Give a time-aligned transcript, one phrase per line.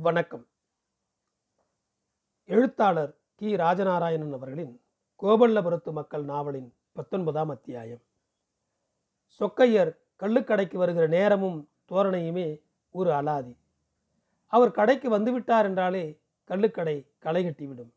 [0.00, 0.46] வணக்கம்.
[2.44, 3.56] எழுத்தாளர் கி.
[3.56, 4.80] ராஜநாராயணன் அவர்களின்
[5.22, 8.02] கோபல்லபுரத்து மக்கள் நாவலின் பத்தொன்பதாம் அத்தியாயம்.
[9.40, 13.56] சொக்கையர் கள்ளுக்கடைக்கு வருகிற நேரமும் தோரணையுமே ஒரு அலாதி.
[14.46, 17.92] அவர் கடைக்கு வந்துவிட்டார் என்றாலே கள்ளுக்கடை களை கட்டிவிடும்.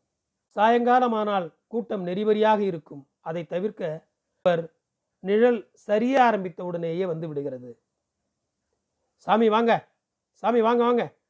[0.54, 3.08] சாயங்காலமானால் கூட்டம் நெறிவரியாக இருக்கும்.
[3.20, 4.06] அதை தவிர்க்க
[4.40, 4.74] அவர்
[5.20, 7.82] நிழல் சரிய ஆரம்பித்த உடனேயே வந்து விடுகிறது.
[9.16, 9.88] சாமி வாங்க
[10.32, 11.20] சாமி வாங்க வாங்க.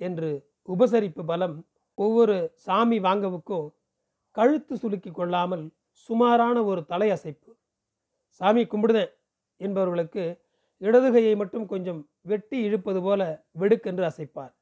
[0.00, 0.30] என்று
[0.68, 1.56] உபசரிப்பு பலம்
[1.98, 3.66] ஒவ்வொரு சாமி வாங்கவுக்கும்
[4.36, 5.64] கழுத்து சுலுக்கி கொள்ளாமல்
[6.10, 7.50] சுமாரான ஒரு தலையசைப்பு.
[8.40, 9.12] சாமி கும்பிடுதேன்
[9.60, 10.24] என்பவர்களுக்கு
[10.80, 13.20] இடதுகையை மட்டும் கொஞ்சம் வெட்டி இழுப்பது போல
[13.52, 14.52] வெடுக்கென்று அசைப்பார்.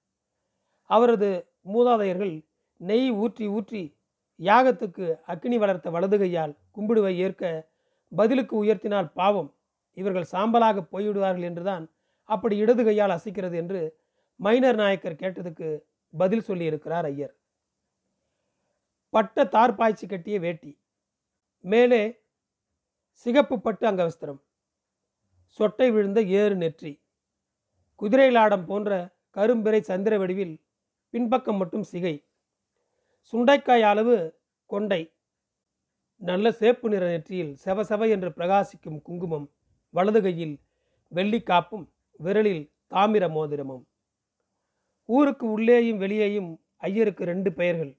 [0.91, 1.31] அவரது
[1.67, 2.35] மூதாதையர்கள்
[2.81, 3.83] நெய் ஊற்றி ஊற்றி
[4.41, 7.43] யாகத்துக்கு அக்னி வளர்த்த வலதுகையால் கும்பிடுவை ஏற்க
[8.13, 9.51] பதிலுக்கு உயர்த்தினால் பாவம்
[9.97, 11.85] இவர்கள் சாம்பலாக போய்விடுவார்கள் என்றுதான்
[12.29, 13.81] அப்படி இடதுகையால் அசைக்கிறது என்று
[14.43, 15.69] மைனர் நாயக்கர் கேட்டதுக்கு
[16.15, 17.35] பதில் சொல்லியிருக்கிறார் ஐயர்.
[19.15, 20.73] பட்ட தார் பாய்ச்சி கட்டிய வேட்டி
[21.65, 22.01] மேலே
[23.27, 24.41] சிகப்பு பட்டு அங்கவஸ்திரம்
[25.59, 26.93] சொட்டை விழுந்த ஏறு நெற்றி
[28.01, 28.91] குதிரை லாடம் போன்ற
[29.37, 30.55] கரும்பிறை சந்திர வடிவில்
[31.15, 32.15] பின்பக்கம் மட்டும் சிகை
[33.33, 34.17] சுண்டைக்காய் அளவு
[34.71, 35.03] கொண்டை
[36.17, 39.47] நல்ல சேப்பு நிற நெற்றியில் செவசெவ என்று பிரகாசிக்கும் குங்குமம்
[39.95, 40.57] வலது கையில்
[41.13, 41.87] வெள்ளிக்காப்பும்
[42.21, 43.85] விரலில் தாமிர மோதிரமும்.
[45.09, 47.93] ஊருக்கு உள்ளேயும் வெளியேயும் ஐயருக்கு ரெண்டு பெயர்கள்.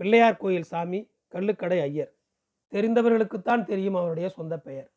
[0.00, 1.00] பிள்ளையார் கோயில் சாமி
[1.34, 2.12] கள்ளுக்கடை ஐயர்.
[2.72, 4.88] தெரிந்தவர்களுக்குத்தான் தெரியும் அவருடைய சொந்த பெயர்.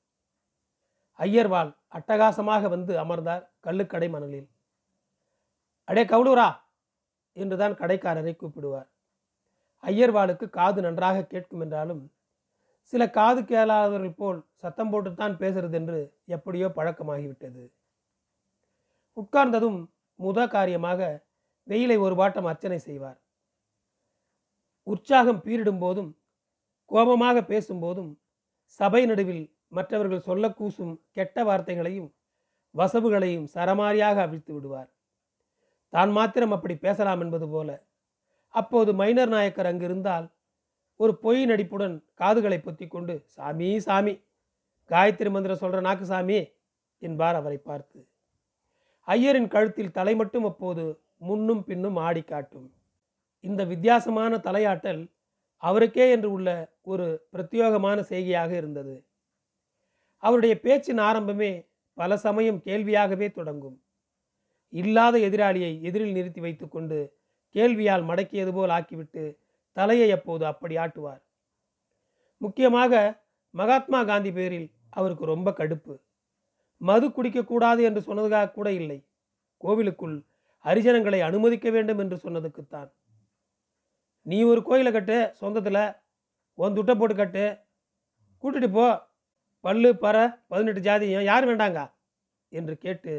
[1.20, 4.48] ஐயர்வாள் அட்டகாசமாக வந்து அமர்ந்தார் கள்ளுக்கடை மணலில்.
[5.88, 6.50] அடே கவுளூரா!
[7.38, 8.90] என்றுதான் கடைக்காரரை கூப்பிடுவார்.
[9.84, 12.04] ஐயர்வாளுக்கு காது நன்றாக கேட்கும் என்றாலும்
[12.94, 17.64] சில காது கேளாதவர்கள் போல் சத்தம் போட்டுத்தான் பேசுறது என்று எப்படியோ பழக்கமாகிவிட்டது.
[19.18, 19.80] உட்கார்ந்ததும்
[20.24, 21.02] முத காரியமாக
[21.68, 23.20] வெயிலை ஒரு பாட்டம் அர்ச்சனை செய்வார்.
[24.88, 26.12] உற்சாகம் பீரிடும் போதும்
[26.92, 28.12] கோபமாக பேசும்போதும்
[28.80, 29.44] சபை நடுவில்
[29.78, 32.10] மற்றவர்கள் சொல்ல கூசும் கெட்ட வார்த்தைகளையும்
[32.76, 34.90] வசவுகளையும் சரமாரியாக அவிழ்த்து விடுவார்.
[35.94, 37.70] தான் மாத்திரம் அப்படி பேசலாம் என்பது போல
[38.54, 40.28] அப்போது மைனர் நாயக்கர் அங்கிருந்தால்
[41.00, 44.14] ஒரு பொய் நடிப்புடன் காதுகளை பொத்தி கொண்டு சாமி சாமி
[44.90, 46.40] காயத்ரி மந்திரம் சொல்கிற நாக்கு சாமி
[47.02, 48.00] என்பார் அவரை பார்த்து.
[49.08, 52.74] ஐயரின் கழுத்தில் தலை மட்டும் அப்போது முன்னும் பின்னும் ஆடி காட்டும்.
[53.40, 55.02] இந்த வித்தியாசமான தலையாட்டல்
[55.58, 56.50] அவருக்கே என்று உள்ள
[56.82, 59.06] ஒரு பிரத்யோகமான செய்கையாக இருந்தது.
[60.18, 63.84] அவருடைய பேச்சின் ஆரம்பமே பல சமயம் கேள்வியாகவே தொடங்கும்.
[64.70, 67.14] இல்லாத எதிராளியை எதிரில் நிறுத்தி வைத்துக்கொண்டு
[67.56, 69.38] கேள்வியால் மடக்கியது போல் ஆக்கிவிட்டு
[69.72, 71.22] தலையை அப்போது அப்படி ஆட்டுவார்.
[72.38, 75.94] முக்கியமாக மகாத்மா காந்தி பேரில் அவருக்கு ரொம்ப கடுப்பு.
[76.82, 79.06] மது குடிக்கக்கூடாது என்று சொன்னதுக்காக கூட இல்லை.
[79.58, 80.16] கோவிலுக்குள்
[80.64, 82.90] ஹரிஜனங்களை அனுமதிக்க வேண்டும் என்று சொன்னதுக்குத்தான்
[84.22, 85.96] நீ ஒரு கோயிலை கட்டு சொந்தத்தில்
[86.54, 87.44] உன் துட்டை போட்டு கட்டு.
[88.42, 88.88] கூட்டிட்டு போ.
[89.60, 91.92] பல்லு பற பதினெட்டு ஜாதியம் யார் வேண்டாங்க?
[92.50, 93.14] என்று கேட்டு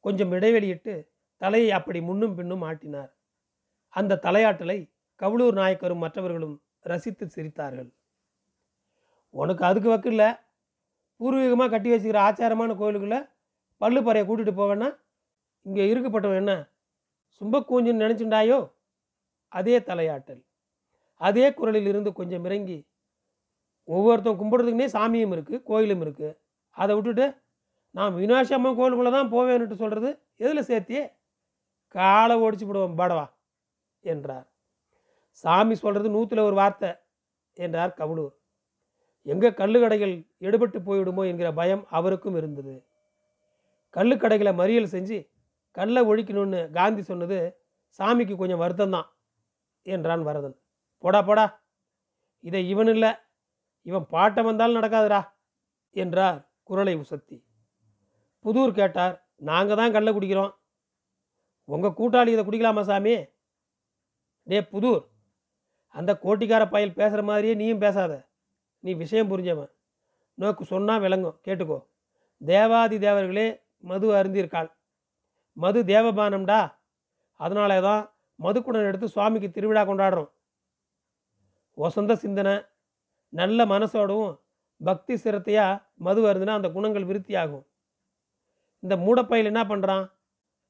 [0.00, 0.94] கொஞ்சம் இடைவெளியிட்டு
[1.36, 3.12] தலையை அப்படி முன்னும் பின்னும் ஆட்டினார்.
[3.88, 4.78] அந்த தலையாட்டலை
[5.18, 7.90] கவுளூர் நாயக்கரும் மற்றவர்களும் ரசித்து சிரித்தார்கள்.
[9.30, 10.45] உனக்கு அதுக்கு வக்கில்ல?
[11.20, 13.20] பூர்வீகமாக கட்டி வச்சுக்கிற ஆச்சாரமான கோயிலுக்குள்ளே
[13.80, 14.88] பல்லு பறையை கூட்டிகிட்டு போவேன்னா
[15.66, 16.54] இங்கே இருக்கப்பட்டவன் என்ன?
[17.38, 18.58] சும்ப கூஞ்சுன்னு நினச்சிண்டாயோ?
[19.52, 20.40] அதே தலையாட்டல்.
[21.20, 22.78] அதே குரலில் இருந்து கொஞ்சம் இறங்கி
[23.88, 26.36] ஒவ்வொருத்தன் கும்பிட்றதுக்குனே சாமியும் இருக்குது கோயிலும் இருக்குது
[26.76, 27.26] அதை விட்டுட்டு
[27.94, 30.10] நான் மீனாட்சி அம்மன் கோயிலுக்குள்ளே தான் போவேன்னுட்டு சொல்கிறது
[30.44, 31.04] எதில் சேர்த்தியே?
[31.94, 33.26] காலை ஓடிச்சு விடுவோம் பாடவா?
[34.04, 34.46] என்றார்.
[35.44, 36.90] சாமி சொல்கிறது நூற்றில் ஒரு வார்த்தை
[37.56, 38.34] என்றார் கவுளூர்
[39.26, 42.74] எங்கே கல்லுக்கடைகள் எடுபட்டு போய்விடுமோ என்கிற பயம் அவருக்கும் இருந்தது.
[43.94, 45.18] கல்லுக்கடைகளை மறியல் செஞ்சு
[45.76, 47.38] கல்லை ஒழிக்கணும்னு காந்தி சொன்னது
[47.98, 49.08] சாமிக்கு கொஞ்சம் வருத்தம்தான்
[49.86, 50.56] என்றான் வரதன்.
[51.04, 51.46] போடா போடா.
[52.44, 53.10] இதை இவன் இல்லை.
[53.86, 55.20] இவன் பாட்டம் வந்தாலும் நடக்காதுடா
[55.96, 57.36] என்றார் குரலை உசத்தி.
[58.44, 59.14] புதூர் கேட்டார்
[59.50, 60.52] நாங்கள் தான் கல்லை குடிக்கிறோம்.
[61.68, 63.14] உங்கள் கூட்டாளி இதை குடிக்கலாமா சாமி?
[64.46, 65.04] டே புதூர்
[65.94, 68.12] அந்த கோட்டிக்கார பயல் பேசுகிற மாதிரியே நீயும் பேசாத.
[68.80, 69.70] நீ விஷயம் புரிஞ்சவன்.
[70.34, 71.40] நோக்கு சொன்னால் விளங்கும்.
[71.44, 71.78] கேட்டுக்கோ.
[72.40, 74.70] தேவாதி தேவர்களே மது அருந்திருக்காள்
[75.52, 76.60] மது தேவபானம்டா.
[77.40, 78.02] அதனால தான்
[78.38, 80.30] மதுக்குடன் எடுத்து சுவாமிக்கு திருவிழா கொண்டாடுறோம்.
[81.78, 82.64] வசந்த சிந்தனை
[83.28, 84.34] நல்ல மனசோடவும்
[84.84, 87.64] பக்தி சிரத்தையாக மது வருதுன்னா அந்த குணங்கள் விருத்தியாகும்.
[88.82, 90.04] இந்த மூடப்பையில் என்ன பண்ணுறான்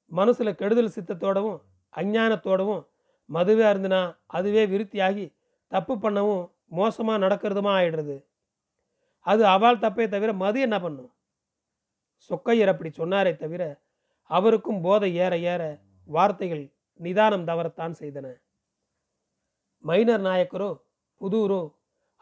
[0.06, 1.58] மனசில் கெடுதல் சித்தத்தோடவும்
[1.92, 2.82] அஞ்ஞானத்தோடவும்
[3.28, 5.34] மதுவே அருந்தினா அதுவே விருத்தியாகி
[5.72, 8.16] தப்பு பண்ணவும் மோசமாக நடக்கிறதுமா ஆயிடுறது?
[9.20, 11.12] அது அவள் தப்பே தவிர மது என்ன பண்ணும்?
[12.30, 13.62] சொக்கையர் அப்படி சொன்னாரே தவிர
[14.30, 15.62] அவருக்கும் போதை ஏற ஏற
[16.08, 16.64] வார்த்தைகள்
[17.00, 18.26] நிதானம் தவறத்தான் செய்தன.
[19.84, 20.70] மைனர் நாயக்கரோ
[21.20, 21.62] புதூரோ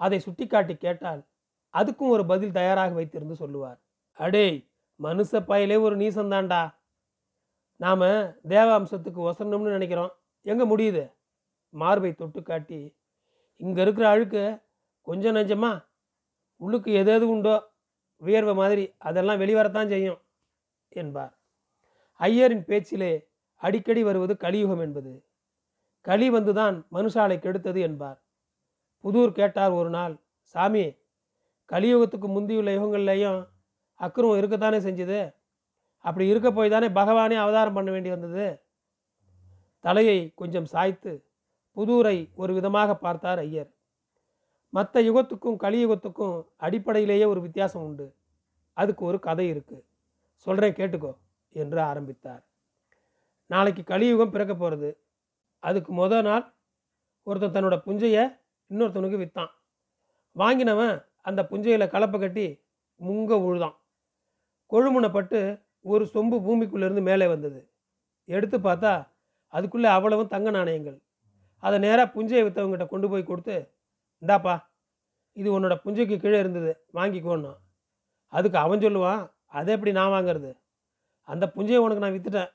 [0.01, 1.23] அதை சுட்டிக்காட்டி கேட்டால்
[1.75, 3.79] அதுக்கும் ஒரு பதில் தயாராக வைத்திருந்து சொல்லுவார்.
[4.13, 4.47] அடே
[5.01, 6.63] மனுஷ பயலே ஒரு நீசந்தாண்டா
[7.77, 8.09] நாம
[8.49, 10.13] தேவாம்சத்துக்கு ஒசரணும்னு நினைக்கிறோம்.
[10.43, 11.13] எங்கே முடியுது?
[11.75, 12.97] மார்பை தொட்டு காட்டி
[13.61, 14.43] இங்கே இருக்கிற அழுக்கு
[15.07, 15.83] கொஞ்சம் நஞ்சமாக
[16.61, 17.55] உள்ளுக்கு எது எது உண்டோ
[18.23, 20.21] வியர்வை மாதிரி அதெல்லாம் வெளிவரத்தான் செய்யும்
[20.89, 21.33] என்பார்.
[22.21, 23.13] ஐயரின் பேச்சிலே
[23.63, 25.13] அடிக்கடி வருவது கலியுகம் என்பது.
[26.07, 28.19] களி வந்துதான் மனுஷாலை கெடுத்தது என்பார்.
[29.05, 30.15] புதூர் கேட்டார் ஒரு நாள்
[30.55, 30.85] சாமி
[31.71, 33.41] கலியுகத்துக்கு முந்தியுள்ள யுகங்கள்லேயும்
[34.01, 35.21] அக்கிரமம் இருக்கத்தானே செஞ்சது?
[36.05, 38.47] அப்படி இருக்க போய் தானே பகவானே அவதாரம் பண்ண வேண்டி வந்தது?
[39.85, 41.13] தலையை கொஞ்சம் சாய்த்து
[41.77, 43.71] புதூரை ஒரு விதமாக பார்த்தார் ஐயர்.
[44.71, 48.07] மற்ற யுகத்துக்கும் கலியுகத்துக்கும் அடிப்படையிலேயே ஒரு வித்தியாசம் உண்டு.
[48.73, 49.85] அதுக்கு ஒரு கதை இருக்கு.
[50.47, 51.13] சொல்கிறேன் கேட்டுக்கோ
[51.53, 52.43] என்று ஆரம்பித்தார்.
[53.47, 54.91] நாளைக்கு கலியுகம் பிறக்க போகிறது
[55.63, 56.55] அதுக்கு முத நாள்
[57.23, 58.25] ஒருத்தன் தன்னோட புஞ்சையை
[58.71, 59.53] இன்னொருத்தனுக்கு விற்றான்
[60.37, 62.47] வாங்கினவன் அந்த புஞ்சையில் கலப்பை கட்டி
[63.01, 63.77] முங்க உழுதான்.
[64.71, 65.41] கொழுமுனைப்பட்டு
[65.81, 67.61] ஒரு சொம்பு பூமிக்குள்ளேருந்து மேலே வந்தது.
[68.29, 68.93] எடுத்து பார்த்தா
[69.49, 70.99] அதுக்குள்ளே அவ்வளவும் தங்க நாணயங்கள்.
[71.65, 73.57] அதை நேராக புஞ்சையை விற்றவங்ககிட்ட கொண்டு போய் கொடுத்து
[74.23, 74.55] இந்தாப்பா
[75.37, 77.53] இது உன்னோட புஞ்சைக்கு கீழே இருந்தது வாங்கிக்கோன்னா.
[78.33, 79.23] அதுக்கு அவன் சொல்லுவான்
[79.59, 80.51] அதை எப்படி நான் வாங்குறது?
[81.29, 82.51] அந்த புஞ்சையை உனக்கு நான் விற்றுட்டேன்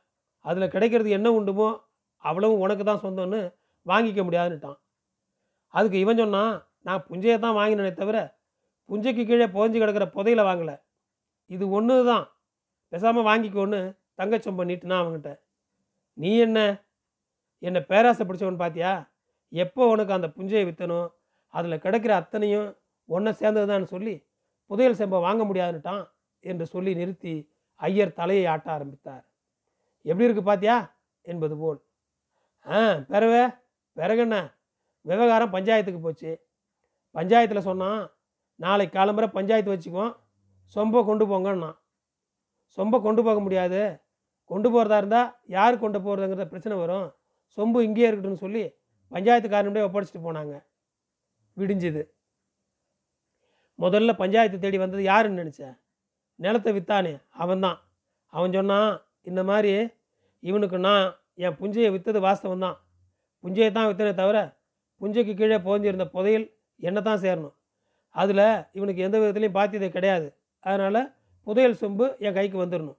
[0.46, 1.70] அதில் கிடைக்கிறது என்ன உண்டுமோ
[2.24, 3.40] அவ்வளவும் உனக்கு தான் சொந்தம்னு
[3.86, 4.78] வாங்கிக்க முடியாதுன்னுட்டான்.
[5.74, 6.54] அதுக்கு இவன் சொன்னான்
[6.88, 8.18] நான் புஞ்சையை தான் வாங்கினேனே தவிர
[8.90, 10.76] புஞ்சைக்கு கீழே புதஞ்சு கிடக்கிற புதையில வாங்கலை.
[11.50, 12.26] இது ஒன்று தான்
[12.92, 13.80] பேசாமல் வாங்கிக்கோன்னு
[14.20, 15.32] தங்கச்சொம்ப நீட்டுனா அவன்கிட்ட.
[16.18, 16.60] நீ என்ன?
[17.60, 18.92] என்னை பேராசை பிடிச்சவன் பார்த்தியா
[19.52, 21.10] எப்போ உனக்கு அந்த புஞ்சையை விற்றணும்
[21.54, 24.26] அதில் கிடைக்கிற அத்தனையும் ஒன்றை சேர்ந்ததுதான்னு சொல்லி
[24.68, 26.04] புதையல் செம்பை வாங்க முடியாதுன்னுட்டான்
[26.40, 27.34] என்று சொல்லி நிறுத்தி
[27.76, 29.24] ஐயர் தலையை ஆட்ட ஆரம்பித்தார்.
[30.04, 30.76] எப்படி இருக்கு பாத்தியா?
[31.22, 31.80] என்பது போல்.
[32.66, 32.80] ஆ
[33.12, 33.44] பிறவே
[33.98, 34.36] பிறகுண்ண
[35.06, 36.32] விவகாரம் பஞ்சாயத்துக்கு போச்சு.
[37.16, 38.02] பஞ்சாயத்தில் சொன்னான்
[38.56, 40.14] நாளை காலம்புரை பஞ்சாயத்து வச்சுக்குவோம்
[40.76, 41.72] சொம்பை கொண்டு போங்கண்ணா
[42.78, 43.82] சொம்பை கொண்டு போக முடியாது.
[44.50, 47.08] கொண்டு போகிறதா இருந்தால் யார் கொண்டு போகிறதுங்கிற பிரச்சனை வரும்.
[47.58, 48.64] சொம்பு இங்கேயே இருக்கட்டும்னு சொல்லி
[49.12, 50.56] பஞ்சாயத்துக்காரனுடைய ஒப்படைச்சிட்டு போனாங்க.
[51.58, 52.02] விடிஞ்சுது.
[53.80, 55.76] முதல்ல பஞ்சாயத்து தேடி வந்தது யாருன்னு நினச்சேன்
[56.40, 57.14] நிலத்தை விற்றானே
[57.44, 57.78] அவன் தான்.
[58.34, 58.92] அவன் சொன்னான்
[59.30, 59.72] இந்த மாதிரி
[60.44, 61.06] இவனுக்கு நான்
[61.46, 62.78] என் புஞ்சையை விற்றது வாஸ்தவம் தான்.
[63.44, 64.38] புஞ்சையை தான் விற்றனே தவிர
[65.02, 66.46] புஞ்சைக்கு கீழே புதஞ்சிருந்த புதையல்
[66.80, 67.56] என்ன தான் சேரணும்.
[68.16, 68.46] அதில்
[68.78, 70.28] இவனுக்கு எந்த விதத்துலையும் பாத்தியதை கிடையாது.
[70.66, 71.02] அதனால்
[71.48, 72.98] புதையல் சொம்பு என் கைக்கு வந்துடணும்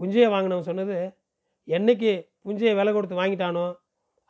[0.00, 0.96] புஞ்சையை வாங்கினவன் சொன்னது
[1.68, 2.12] என்னைக்கு
[2.44, 3.66] புஞ்சையை விலை கொடுத்து வாங்கிட்டானோ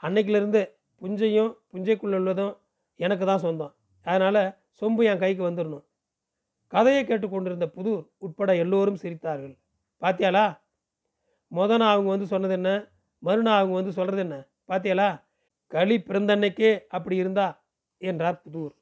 [0.03, 0.63] அன்னைக்கிலேருந்து
[1.03, 2.55] புஞ்சையும் புஞ்சைக்குள்ளே உள்ளதும்
[2.97, 3.73] எனக்கு தான் சொந்தம்.
[4.07, 4.43] அதனால்
[4.81, 5.85] சொம்பு என் கைக்கு வந்துடணும்
[6.73, 9.55] கதையை கேட்டுக்கொண்டிருந்த புதூர் உட்பட எல்லோரும் சிரித்தார்கள்.
[10.03, 10.45] பாத்தியாளா
[11.53, 12.71] முத நாள் அவங்க வந்து சொன்னது என்ன?
[13.23, 14.37] மறுநாள் அவங்க வந்து சொல்கிறது என்ன?
[14.69, 15.09] பாத்தியாளா
[15.73, 17.47] களி பிறந்தன்னைக்கே அப்படி இருந்தா
[18.01, 18.75] என்றார் புதூர்.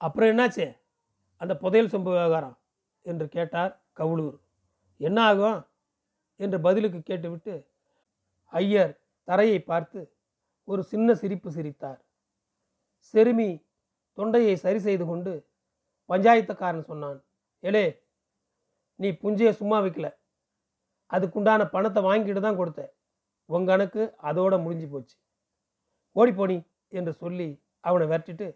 [0.00, 0.66] அப்புறம் என்னாச்சு?
[1.40, 2.58] அந்த புதையல் சொம்பு விவகாரம்
[3.02, 4.36] என்று கேட்டார் கவுளூர்.
[5.00, 5.58] என்ன ஆகும்?
[6.40, 7.54] என்று பதிலுக்கு கேட்டுவிட்டு
[8.52, 8.92] ஐயர்
[9.24, 10.00] தரையை பார்த்து
[10.64, 12.00] ஒரு சின்ன சிரிப்பு சிரித்தார்.
[13.14, 13.64] செருமி
[14.14, 15.32] தொண்டையை சரி செய்து கொண்டு
[16.08, 17.18] பஞ்சாயத்துக்காரன் சொன்னான்
[17.62, 18.04] ஏலே
[18.96, 20.08] நீ புஞ்சையை சும்மா வைக்கல.
[21.10, 22.94] அதுக்குண்டான பணத்தை வாங்கிட்டு தான் கொடுத்த.
[23.46, 25.16] உங்க கணக்கு அதோட முடிஞ்சு போச்சு.
[26.16, 26.56] ஓடிப்போனி
[26.88, 27.48] என்று சொல்லி
[27.80, 28.48] அவனை விரட்டிட்டு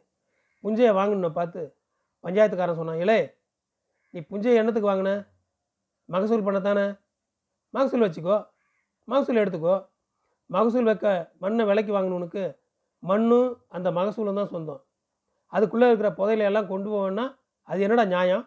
[0.64, 1.76] புஞ்சையை வாங்கணுன்னு பார்த்து
[2.24, 3.20] பஞ்சாயத்துக்காரன் சொன்னான் இலே
[4.14, 5.10] நீ புஞ்சையை என்னத்துக்கு வாங்கின?
[6.08, 6.86] மகசூல் பண்ணத்தானே?
[7.74, 8.38] மகசூல் வச்சுக்கோ.
[9.10, 9.76] மகசூல் எடுத்துக்கோ.
[10.50, 11.08] மகசூல் வைக்க
[11.42, 12.44] மண்ணை விலைக்கு வாங்கினவனுக்கு
[13.02, 14.82] மண்ணும் அந்த மகசூலும் தான் சொந்தம்.
[15.52, 17.26] அதுக்குள்ளே இருக்கிற புதையலை எல்லாம் கொண்டு போவேன்னா
[17.62, 18.44] அது என்னடா நியாயம்?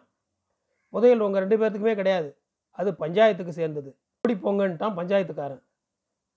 [0.92, 2.28] புதையல் உங்கள் ரெண்டு பேர்த்துக்குமே கிடையாது.
[2.78, 3.90] அது பஞ்சாயத்துக்கு சேர்ந்தது.
[4.24, 5.62] ஓடி போங்கன்ட்டான் பஞ்சாயத்துக்காரன்.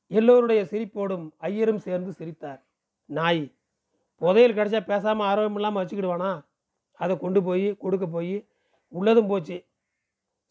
[0.07, 2.61] எல்லோருடைய சிரிப்போடும் ஐயரும் சேர்ந்து சிரித்தார்.
[3.09, 3.45] நாய்
[4.21, 6.31] புதையல் கிடச்சா பேசாமல் ஆரோக்கியம் இல்லாமல் வச்சுக்கிடுவானா?
[6.99, 8.35] அதை கொண்டு போய் கொடுக்க போய்
[8.87, 9.57] உள்ளதும் போச்சு.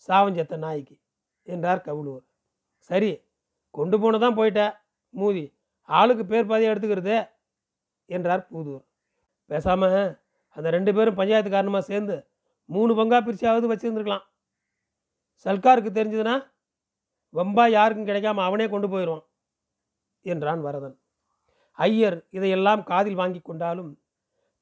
[0.08, 0.96] சாவஞ்சத்த நாய்க்கு
[1.42, 2.24] என்றார் கவுலூர்.
[2.90, 3.10] சரி
[3.74, 4.62] கொண்டு போனதான் போயிட்ட
[5.14, 5.44] மூதி.
[5.88, 7.16] ஆளுக்கு பேர் பாதியாக எடுத்துக்கிறது
[8.08, 8.84] என்றார் பூதூர்
[9.50, 9.98] பேசாமல்
[10.56, 12.16] அந்த ரெண்டு பேரும் பஞ்சாயத்து காரணமாக சேர்ந்து
[12.68, 14.24] மூணு பங்கா பிரிச்சாவது வச்சுருந்துருக்கலாம்.
[15.46, 16.36] சல்காருக்கு தெரிஞ்சதுன்னா
[17.34, 19.24] வம்பா யாருக்கும் கிடைக்காம அவனே கொண்டு போயிடுவான்
[20.24, 20.96] என்றான் வரதன்.
[21.78, 23.90] ஐயர் இதையெல்லாம் காதில் வாங்கி கொண்டாலும்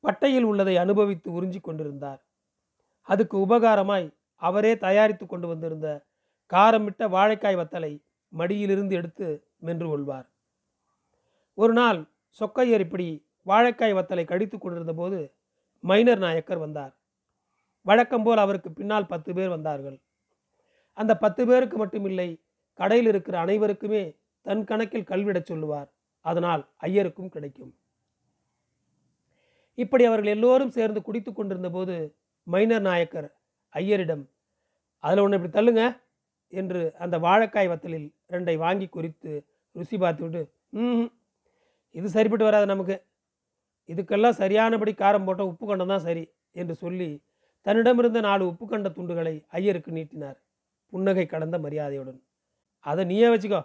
[0.05, 2.21] பட்டையில் உள்ளதை அனுபவித்து உறிஞ்சி கொண்டிருந்தார்.
[3.09, 4.07] அதுக்கு உபகாரமாய்
[4.43, 5.89] அவரே தயாரித்து கொண்டு வந்திருந்த
[6.53, 7.93] காரமிட்ட வாழைக்காய் வத்தலை
[8.35, 10.29] மடியிலிருந்து எடுத்து மென்று கொள்வார்.
[11.55, 12.11] ஒரு நாள்
[12.41, 15.35] சொக்கையர் இப்படி வாழைக்காய் வத்தலை கடித்து கொண்டிருந்த போது
[15.81, 16.97] மைனர் நாயக்கர் வந்தார்.
[17.83, 20.01] வழக்கம் போல் அவருக்கு பின்னால் பத்து பேர் வந்தார்கள்.
[20.93, 22.41] அந்த பத்து பேருக்கு மட்டுமில்லை
[22.75, 25.93] கடையில் இருக்கிற அனைவருக்குமே தன் கணக்கில் கல்விடச் சொல்லுவார்.
[26.21, 27.73] அதனால் ஐயருக்கும் கிடைக்கும்.
[29.75, 33.37] இப்படி அவர்கள் எல்லோரும் சேர்ந்து குடித்து கொண்டிருந்த போது மைனர் நாயக்கர்
[33.73, 34.25] ஐயரிடம்
[34.99, 36.01] அதில் ஒன்று இப்படி தள்ளுங்க
[36.49, 39.33] என்று அந்த வாழைக்காய் வத்தலில் ரெண்டை வாங்கி குறித்து
[39.77, 40.43] ருசி பார்த்துவிட்டு
[40.79, 41.07] ம்
[41.95, 42.97] இது சரிப்பட்டு வராது நமக்கு.
[43.89, 46.25] இதுக்கெல்லாம் சரியானபடி காரம் போட்ட உப்பு கண்டம் தான் சரி
[46.61, 47.09] என்று சொல்லி
[47.67, 50.39] தன்னிடமிருந்த நாலு உப்பு கண்ட துண்டுகளை ஐயருக்கு நீட்டினார்.
[50.93, 52.19] புன்னகை கடந்த மரியாதையுடன்
[52.87, 53.61] அதை நீயே வச்சுக்கோ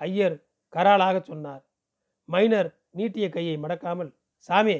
[0.00, 0.36] ஐயர்
[0.72, 1.62] கராளாக சொன்னார்.
[2.28, 2.68] மைனர்
[2.98, 4.10] நீட்டிய கையை மடக்காமல்
[4.48, 4.76] சாமி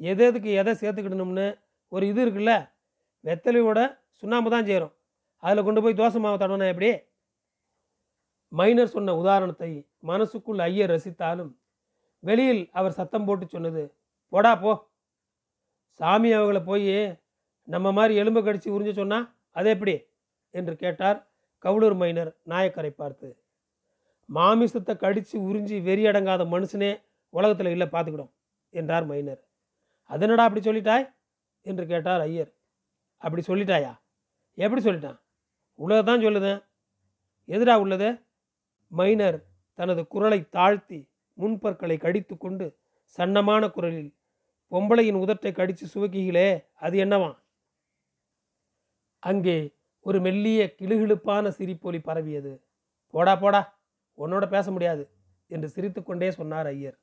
[0.00, 1.46] எது எதுக்கு எதை சேர்த்துக்கிடணும்னு
[1.92, 2.52] ஒரு இது இருக்குல்ல
[3.24, 3.80] வெத்தலையோட
[4.20, 4.92] சுண்ணாம்பு தான் சேரும்
[5.42, 6.90] அதில் கொண்டு போய் தோசை மாவு தடவினா எப்படி?
[8.52, 9.70] மைனர் சொன்ன உதாரணத்தை
[10.10, 11.52] மனசுக்குள் ஐயர் ரசித்தாலும்
[12.18, 13.82] வெளியில் அவர் சத்தம் போட்டு சொன்னது
[14.32, 14.72] போடா போ.
[16.00, 17.18] சாமி அவங்கள போய்
[17.68, 19.18] நம்ம மாதிரி எலும்பு கடிச்சு உறிஞ்ச சொன்னா
[19.50, 19.94] அது எப்படி?
[20.50, 21.18] என்று கேட்டார்
[21.64, 23.28] கவுளூர் மைனர் நாயக்கரை பார்த்து.
[24.28, 26.92] மாமிசத்தை கடித்து உறிஞ்சி வெறியடங்காத மனுஷனே
[27.34, 28.32] உலகத்தில் இல்லை பார்த்துக்கிடும்
[28.70, 29.40] என்றார் மைனர்.
[30.10, 31.06] அதனடா அப்படி சொல்லிட்டாய்?
[31.66, 32.50] என்று கேட்டார் ஐயர்.
[33.22, 33.92] அப்படி சொல்லிட்டாயா?
[34.58, 35.18] எப்படி சொல்லிட்டான்?
[35.78, 36.60] உள்ளதான் சொல்லுதேன்.
[37.48, 38.08] எதுடா உள்ளது?
[38.92, 39.38] மைனர்
[39.78, 41.00] தனது குரலை தாழ்த்தி
[41.38, 42.66] முன்பற்களை கடித்து கொண்டு
[43.18, 44.10] சன்னமான குரலில்
[44.72, 46.48] பொம்பளையின் உதட்டை கடித்து சுவக்கிகளே
[46.84, 47.36] அது என்னவாம்
[49.22, 49.56] அங்கே
[50.06, 52.52] ஒரு மெல்லிய கிளுகிழுப்பான சிரிப்பொலி பரவியது.
[53.14, 53.60] போடா போடா
[54.18, 55.04] உன்னோட பேச முடியாது
[55.50, 56.96] என்று சிரித்துக்கொண்டே சொன்னார் ஐயர்.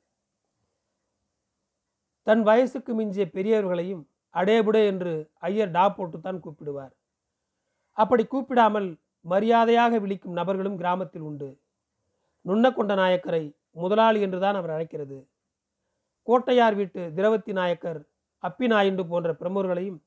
[2.26, 4.02] தன் வயசுக்கு மிஞ்சிய பெரியவர்களையும்
[4.34, 5.12] அடேபுடே என்று
[5.48, 6.92] ஐயர் டா போட்டுத்தான் கூப்பிடுவார்.
[7.98, 8.88] அப்படி கூப்பிடாமல்
[9.24, 11.48] மரியாதையாக விழிக்கும் நபர்களும் கிராமத்தில் உண்டு.
[12.46, 13.42] நுண்ணக்கொண்ட நாயக்கரை
[13.72, 15.18] முதலாளி என்றுதான் அவர் அழைக்கிறது.
[16.28, 18.00] கோட்டையார் வீட்டு திரவத்தி நாயக்கர்
[18.42, 20.00] அப்பி நாயுண்டு போன்ற பிரமுகர்களையும்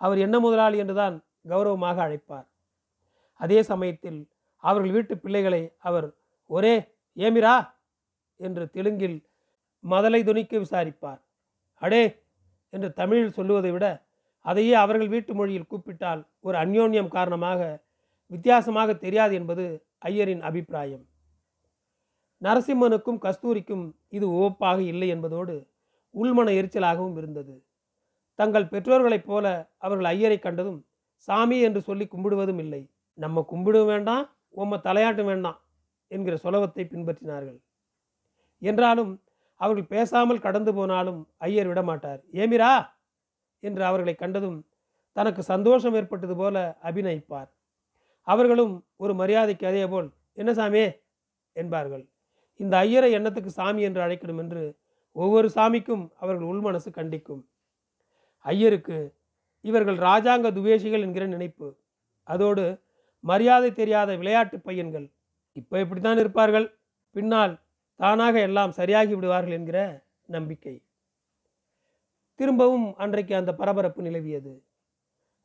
[0.00, 1.16] அவர் என்ன முதலாளி என்றுதான்
[1.48, 2.46] கௌரவமாக அழைப்பார்.
[3.40, 4.20] அதே சமயத்தில்
[4.64, 6.08] அவர்கள் வீட்டு பிள்ளைகளை அவர்
[6.50, 6.74] ஒரே
[7.16, 7.56] ஏமிரா
[8.40, 9.18] என்று தெலுங்கில்
[9.84, 11.20] மதலை துணிக்க விசாரிப்பார்.
[11.82, 12.04] அடே
[12.72, 13.86] என்று தமிழில் சொல்லுவதை விட
[14.44, 17.60] அதையே அவர்கள் வீட்டு மொழியில் கூப்பிட்டால் ஒரு அந்யோன்யம் காரணமாக
[18.30, 19.64] வித்தியாசமாக தெரியாது என்பது
[20.04, 21.04] ஐயரின் அபிப்பிராயம்.
[22.42, 25.54] நரசிம்மனுக்கும் கஸ்தூரிக்கும் இது ஓப்பாக இல்லை என்பதோடு
[26.14, 27.54] உள்மன எரிச்சலாகவும் இருந்தது.
[28.38, 29.46] தங்கள் பெற்றோர்களைப் போல
[29.78, 30.80] அவர்கள் ஐயரை கண்டதும்
[31.28, 32.82] சாமி என்று சொல்லி கும்பிடுவதும் இல்லை.
[33.14, 34.24] நம்ம கும்பிடும் வேண்டாம்
[34.62, 35.58] உம்ம தலையாட்டும் வேண்டாம்
[36.08, 37.58] என்கிற சுலபத்தை பின்பற்றினார்கள்.
[38.62, 39.12] என்றாலும்
[39.60, 42.20] அவர்கள் பேசாமல் கடந்து போனாலும் ஐயர் விடமாட்டார்.
[42.42, 42.72] ஏமிரா
[43.62, 44.58] என்று அவர்களை கண்டதும்
[45.12, 47.48] தனக்கு சந்தோஷம் ஏற்பட்டது போல அபிநயிப்பார்.
[48.28, 50.88] அவர்களும் ஒரு மரியாதைக்கு அதே போல் என்ன சாமியே
[51.56, 52.04] என்பார்கள்.
[52.56, 54.62] இந்த ஐயரை எண்ணத்துக்கு சாமி என்று அழைக்கணும் என்று
[55.12, 57.42] ஒவ்வொரு சாமிக்கும் அவர்கள் உள்மனசு கண்டிக்கும்.
[58.44, 58.98] ஐயருக்கு
[59.60, 61.68] இவர்கள் ராஜாங்க துவேஷிகள் என்கிற நினைப்பு.
[62.22, 62.64] அதோடு
[63.20, 65.06] மரியாதை தெரியாத விளையாட்டு பையன்கள்
[65.52, 66.66] இப்போ இப்படித்தான் இருப்பார்கள்?
[67.12, 67.54] பின்னால்
[68.00, 69.78] தானாக எல்லாம் சரியாகி விடுவார்கள் என்கிற
[70.26, 70.74] நம்பிக்கை.
[72.40, 74.52] திரும்பவும் அன்றைக்கு அந்த பரபரப்பு நிலவியது.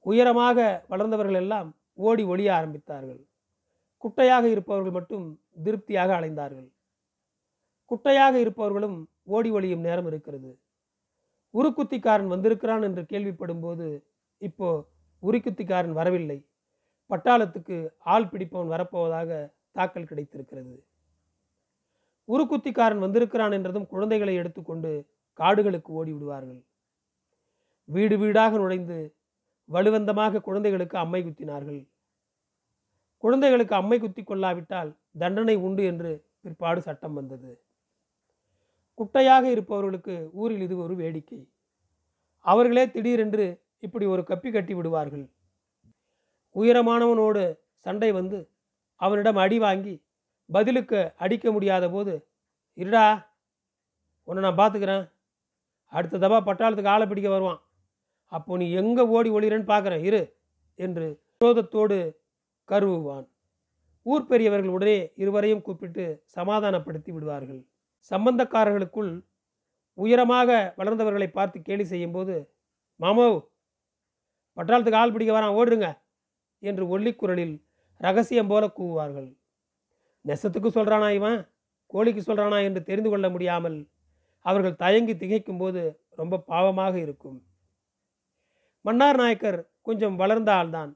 [0.06, 0.58] உயரமாக
[0.92, 1.70] வளர்ந்தவர்கள் எல்லாம்
[2.08, 3.22] ஓடி ஒளிய ஆரம்பித்தார்கள்.
[4.04, 5.26] குட்டையாக இருப்பவர்கள் மட்டும்
[5.64, 6.70] திருப்தியாக அலைந்தார்கள்.
[7.92, 10.52] குட்டையாக இருப்பவர்களும் ஓடி ஒளியும் நேரம் இருக்கிறது.
[11.54, 13.88] உருக்குத்திக்காரன் வந்திருக்கிறான் என்று கேள்விப்படும் போது
[14.38, 14.68] இப்போ
[15.24, 16.38] உரிக்குத்திக்காரன் வரவில்லை.
[17.10, 19.30] பட்டாளத்துக்கு ஆள் பிடிப்பவன் வரப்போவதாக
[19.72, 20.84] தாக்கல் கிடைத்திருக்கிறது.
[22.28, 24.92] உருக்குத்திக்காரன் வந்திருக்கிறான் என்றதும் குழந்தைகளை எடுத்துக்கொண்டு
[25.40, 26.62] காடுகளுக்கு ஓடி விடுவார்கள்.
[27.86, 28.98] வீடு வீடாக நுழைந்து
[29.70, 31.82] வலுவந்தமாக குழந்தைகளுக்கு அம்மை குத்தினார்கள்.
[33.18, 37.52] குழந்தைகளுக்கு அம்மை குத்தி கொள்ளாவிட்டால் தண்டனை உண்டு என்று பிற்பாடு சட்டம் வந்தது.
[38.98, 41.40] குட்டையாக இருப்பவர்களுக்கு ஊரில் இது ஒரு வேடிக்கை.
[42.46, 43.46] அவர்களே திடீரென்று
[43.86, 45.26] இப்படி ஒரு கப்பி கட்டி விடுவார்கள்.
[46.56, 47.44] உயரமானவனோடு
[47.86, 48.40] சண்டை வந்து
[49.02, 49.94] அவனிடம் அடி வாங்கி
[50.50, 52.14] பதிலுக்கு அடிக்க முடியாத போது
[52.78, 53.06] இருடா
[54.28, 55.06] உன்னை நான் பார்த்துக்கிறேன்
[55.94, 57.62] அடுத்த தபா பட்டாளத்துக்கு ஆளை பிடிக்க வருவான்.
[58.32, 60.22] அப்போ நீ எங்கே ஓடி ஒளிரன்னு பார்க்குறேன் இரு
[60.80, 61.08] என்று
[61.42, 61.98] குரோதத்தோடு
[62.70, 63.26] கருவுவான்.
[64.06, 66.06] ஊர் பெரியவர்கள் உடனே இருவரையும் கூப்பிட்டு
[66.38, 67.62] சமாதானப்படுத்தி விடுவார்கள்.
[68.10, 69.12] சம்பந்தக்காரர்களுக்குள்
[69.98, 72.36] உயரமாக வளர்ந்தவர்களை பார்த்து கேலி செய்யும்போது
[73.00, 73.28] மாமோ
[74.58, 75.88] பட்டாளத்துக்கு ஆள் பிடிக்க வரான் ஓடுங்க
[76.64, 77.56] என்று ஒல்லிக்குரலில்
[78.02, 79.30] ரகசியம் போல கூவுவார்கள்.
[80.26, 81.40] நெசத்துக்கு சொல்கிறானா இவன்?
[81.94, 83.78] கோழிக்கு சொல்கிறானா என்று தெரிந்து கொள்ள முடியாமல்
[84.46, 85.82] அவர்கள் தயங்கி திகைக்கும் போது
[86.16, 87.38] ரொம்ப பாவமாக இருக்கும்.
[88.86, 90.92] மன்னார் நாயக்கர் கொஞ்சம் வளர்ந்த ஆள்தான்.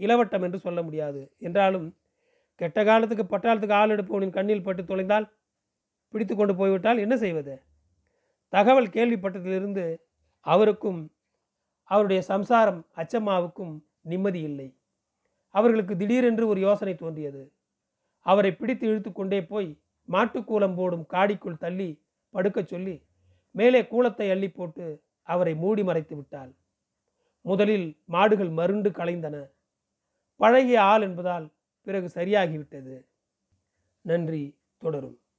[0.00, 1.20] இளவட்டம் என்று சொல்ல முடியாது.
[1.38, 1.86] என்றாலும்
[2.60, 5.26] கெட்ட காலத்துக்கு பட்டாளத்துக்கு ஆள் எடுப்பவனின் கண்ணில் பட்டு தொலைந்தால்
[6.10, 7.62] பிடித்து கொண்டு போய்விட்டால் என்ன செய்வது?
[8.48, 10.00] தகவல் கேள்விப்பட்டதிலிருந்து
[10.40, 11.12] அவருக்கும்
[11.84, 14.78] அவருடைய சம்சாரம் அச்சம்மாவுக்கும் நிம்மதி இல்லை.
[15.48, 17.52] அவர்களுக்கு திடீரென்று ஒரு யோசனை தோன்றியது.
[18.20, 22.02] அவரை பிடித்து இழுத்து கொண்டே போய் மாட்டுக்கூலம் போடும் காடிக்குள் தள்ளி
[22.32, 23.02] படுக்கச் சொல்லி
[23.50, 26.54] மேலே கூலத்தை அள்ளி போட்டு அவரை மூடி மறைத்து விட்டாள்.
[27.40, 29.50] முதலில் மாடுகள் மருண்டு களைந்தன.
[30.36, 31.52] பழகிய ஆள் என்பதால்
[31.82, 33.06] பிறகு சரியாகிவிட்டது.
[34.00, 35.19] நன்றி தொடரும்.